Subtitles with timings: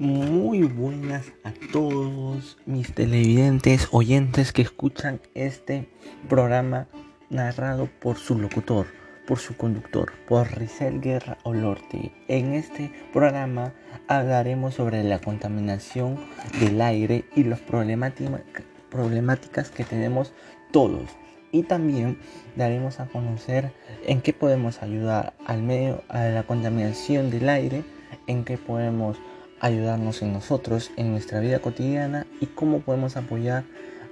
[0.00, 5.88] Muy buenas a todos mis televidentes, oyentes que escuchan este
[6.28, 6.86] programa
[7.30, 8.86] narrado por su locutor,
[9.26, 12.12] por su conductor, por Rizel Guerra Olorte.
[12.28, 13.74] En este programa
[14.06, 16.16] hablaremos sobre la contaminación
[16.60, 20.32] del aire y las problemáticas que tenemos
[20.70, 21.10] todos.
[21.50, 22.20] Y también
[22.54, 23.72] daremos a conocer
[24.06, 27.82] en qué podemos ayudar al medio a la contaminación del aire,
[28.28, 29.18] en qué podemos
[29.60, 33.64] ayudarnos en nosotros, en nuestra vida cotidiana y cómo podemos apoyar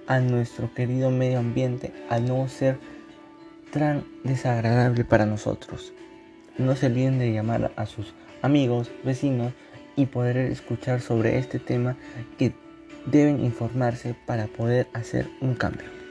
[0.07, 2.79] a nuestro querido medio ambiente a no ser
[3.73, 5.93] tan desagradable para nosotros.
[6.59, 9.53] No se olviden de llamar a sus amigos, vecinos
[9.97, 11.97] y poder escuchar sobre este tema
[12.39, 12.55] que
[13.07, 16.06] deben informarse para poder hacer un cambio.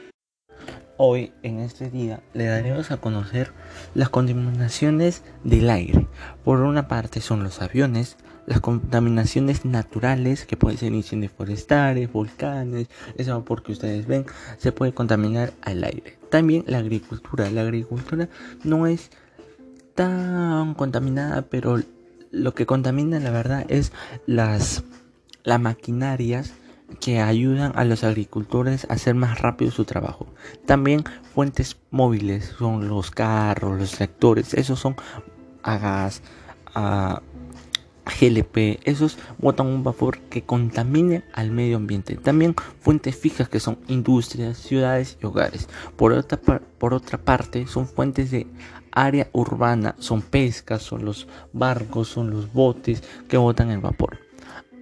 [0.98, 3.52] Hoy, en este día, le daremos a conocer
[3.94, 6.06] las contaminaciones del aire.
[6.42, 12.88] Por una parte son los aviones, las contaminaciones naturales, que pueden ser incendios forestales, volcanes,
[13.18, 14.24] ese vapor que ustedes ven,
[14.56, 16.18] se puede contaminar al aire.
[16.30, 17.50] También la agricultura.
[17.50, 18.30] La agricultura
[18.64, 19.10] no es
[19.94, 21.78] tan contaminada, pero
[22.30, 23.92] lo que contamina la verdad es
[24.24, 24.82] las,
[25.44, 26.54] las maquinarias
[27.00, 30.26] que ayudan a los agricultores a hacer más rápido su trabajo.
[30.66, 34.96] También fuentes móviles son los carros, los tractores, esos son
[35.62, 36.22] a gas,
[36.74, 37.22] a
[38.20, 42.16] GLP, esos botan un vapor que contamine al medio ambiente.
[42.16, 45.68] También fuentes fijas que son industrias, ciudades y hogares.
[45.96, 48.46] Por otra, por otra parte, son fuentes de
[48.92, 54.18] área urbana, son pescas, son los barcos, son los botes que botan el vapor.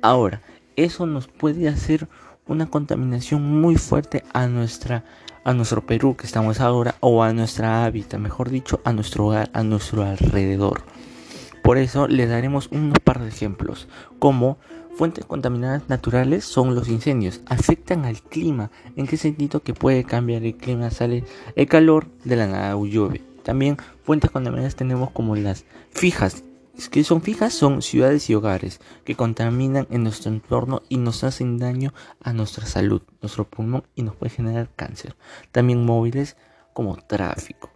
[0.02, 0.42] Ahora,
[0.77, 2.08] eso nos puede hacer
[2.47, 5.05] una contaminación muy fuerte a nuestra
[5.44, 9.50] a nuestro Perú que estamos ahora o a nuestra hábitat, mejor dicho, a nuestro hogar,
[9.52, 10.83] a nuestro alrededor.
[11.62, 14.58] Por eso le daremos unos par de ejemplos, como
[14.97, 20.45] fuentes contaminadas naturales son los incendios, afectan al clima, en qué sentido que puede cambiar
[20.45, 21.24] el clima, sale
[21.56, 23.23] el calor de la nada llueve.
[23.42, 26.45] También fuentes contaminadas tenemos como las fijas,
[26.90, 31.58] que son fijas son ciudades y hogares que contaminan en nuestro entorno y nos hacen
[31.58, 35.17] daño a nuestra salud, nuestro pulmón y nos puede generar cáncer.
[35.52, 36.36] También móviles
[36.73, 37.70] como tráfico.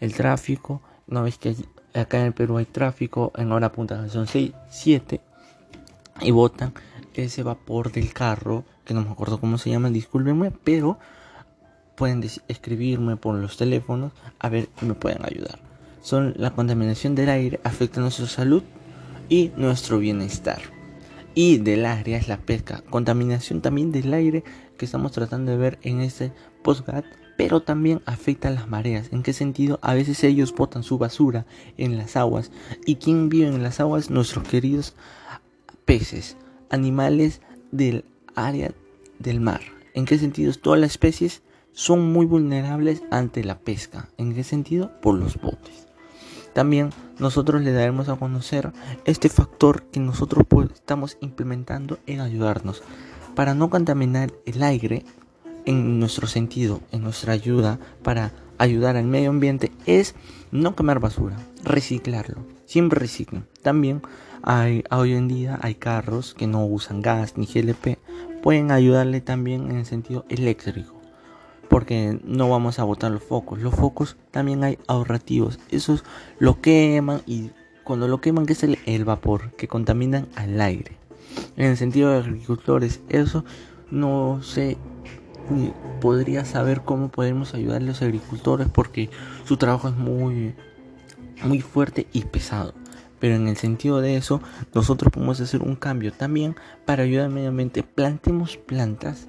[0.00, 1.56] El tráfico, una vez que
[1.94, 5.20] acá en el Perú hay tráfico, en hora punta son 6, 7
[6.20, 6.72] y botan
[7.14, 10.98] ese vapor del carro, que no me acuerdo cómo se llama, discúlpenme, pero
[11.96, 15.73] pueden escribirme por los teléfonos a ver si me pueden ayudar
[16.04, 18.62] son la contaminación del aire afecta nuestra salud
[19.30, 20.60] y nuestro bienestar.
[21.34, 24.44] Y del área es la pesca, contaminación también del aire
[24.76, 26.30] que estamos tratando de ver en este
[26.62, 27.06] postgat,
[27.38, 29.08] pero también afecta a las mareas.
[29.12, 29.78] ¿En qué sentido?
[29.80, 31.46] A veces ellos botan su basura
[31.78, 32.52] en las aguas.
[32.84, 34.10] ¿Y quién vive en las aguas?
[34.10, 34.94] Nuestros queridos
[35.86, 36.36] peces,
[36.68, 37.40] animales
[37.72, 38.04] del
[38.34, 38.72] área
[39.18, 39.62] del mar.
[39.94, 40.52] ¿En qué sentido?
[40.52, 41.40] Todas las especies
[41.72, 44.10] son muy vulnerables ante la pesca.
[44.18, 44.92] ¿En qué sentido?
[45.00, 45.93] Por los botes.
[46.54, 48.72] También nosotros le daremos a conocer
[49.04, 52.82] este factor que nosotros pues, estamos implementando en ayudarnos
[53.34, 55.04] para no contaminar el aire
[55.66, 60.14] en nuestro sentido, en nuestra ayuda para ayudar al medio ambiente es
[60.52, 63.46] no quemar basura, reciclarlo, siempre reciclen.
[63.62, 64.02] También
[64.42, 67.98] hay, hoy en día hay carros que no usan gas ni GLP,
[68.42, 70.93] pueden ayudarle también en el sentido eléctrico
[71.74, 73.60] porque no vamos a botar los focos.
[73.60, 75.58] Los focos también hay ahorrativos.
[75.72, 76.04] Esos
[76.38, 77.50] lo queman y
[77.82, 80.96] cuando lo queman, que es el, vapor que contaminan al aire.
[81.56, 83.44] En el sentido de agricultores, eso
[83.90, 84.78] no sé
[86.00, 89.10] podría saber cómo podemos ayudar a los agricultores porque
[89.44, 90.54] su trabajo es muy
[91.42, 92.72] muy fuerte y pesado.
[93.18, 94.40] Pero en el sentido de eso,
[94.76, 96.54] nosotros podemos hacer un cambio también
[96.84, 97.82] para ayudar al medio ambiente.
[97.82, 99.26] Plantemos plantas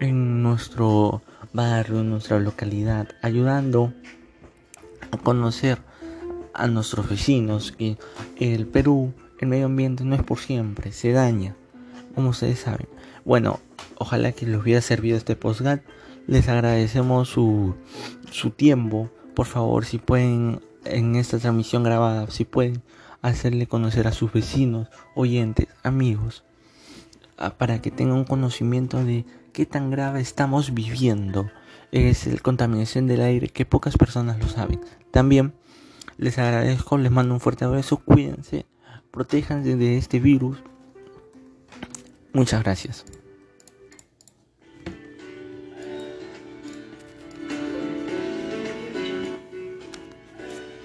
[0.00, 1.22] en nuestro
[1.52, 3.92] barrio, nuestra localidad, ayudando
[5.10, 5.78] a conocer
[6.54, 7.96] a nuestros vecinos que
[8.38, 11.54] el Perú, el medio ambiente no es por siempre, se daña,
[12.14, 12.88] como ustedes saben.
[13.24, 13.60] Bueno,
[13.98, 15.82] ojalá que les hubiera servido este postgat.
[16.26, 17.74] Les agradecemos su,
[18.30, 19.10] su tiempo.
[19.34, 22.82] Por favor, si pueden, en esta transmisión grabada, si pueden
[23.22, 26.44] hacerle conocer a sus vecinos, oyentes, amigos,
[27.58, 31.50] para que tengan un conocimiento de qué tan grave estamos viviendo.
[31.90, 34.80] Es la contaminación del aire que pocas personas lo saben.
[35.10, 35.54] También
[36.16, 38.66] les agradezco, les mando un fuerte abrazo, cuídense,
[39.10, 40.58] protéjanse de este virus.
[42.32, 43.04] Muchas gracias.